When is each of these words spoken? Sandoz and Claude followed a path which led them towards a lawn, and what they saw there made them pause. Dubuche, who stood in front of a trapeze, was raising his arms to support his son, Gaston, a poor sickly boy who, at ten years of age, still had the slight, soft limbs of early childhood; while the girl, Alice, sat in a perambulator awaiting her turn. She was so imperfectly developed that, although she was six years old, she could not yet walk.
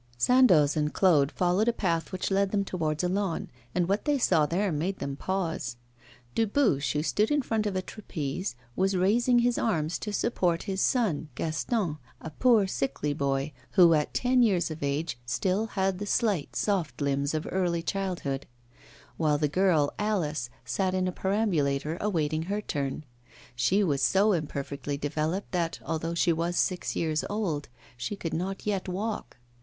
Sandoz 0.17 0.75
and 0.75 0.91
Claude 0.95 1.31
followed 1.31 1.67
a 1.67 1.71
path 1.71 2.11
which 2.11 2.31
led 2.31 2.49
them 2.49 2.65
towards 2.65 3.03
a 3.03 3.07
lawn, 3.07 3.49
and 3.75 3.87
what 3.87 4.05
they 4.05 4.17
saw 4.17 4.47
there 4.47 4.71
made 4.71 4.97
them 4.97 5.15
pause. 5.15 5.75
Dubuche, 6.33 6.93
who 6.93 7.03
stood 7.03 7.29
in 7.29 7.43
front 7.43 7.67
of 7.67 7.75
a 7.75 7.83
trapeze, 7.83 8.55
was 8.75 8.97
raising 8.97 9.37
his 9.37 9.59
arms 9.59 9.99
to 9.99 10.11
support 10.11 10.63
his 10.63 10.81
son, 10.81 11.29
Gaston, 11.35 11.99
a 12.19 12.31
poor 12.31 12.65
sickly 12.65 13.13
boy 13.13 13.53
who, 13.73 13.93
at 13.93 14.11
ten 14.15 14.41
years 14.41 14.71
of 14.71 14.81
age, 14.81 15.19
still 15.23 15.67
had 15.67 15.99
the 15.99 16.07
slight, 16.07 16.55
soft 16.55 16.99
limbs 16.99 17.35
of 17.35 17.47
early 17.51 17.83
childhood; 17.83 18.47
while 19.17 19.37
the 19.37 19.47
girl, 19.47 19.93
Alice, 19.99 20.49
sat 20.65 20.95
in 20.95 21.07
a 21.07 21.11
perambulator 21.11 21.99
awaiting 22.01 22.41
her 22.45 22.59
turn. 22.59 23.03
She 23.55 23.83
was 23.83 24.01
so 24.01 24.33
imperfectly 24.33 24.97
developed 24.97 25.51
that, 25.51 25.77
although 25.85 26.15
she 26.15 26.33
was 26.33 26.57
six 26.57 26.95
years 26.95 27.23
old, 27.29 27.69
she 27.95 28.15
could 28.15 28.33
not 28.33 28.65
yet 28.65 28.89
walk. 28.89 29.37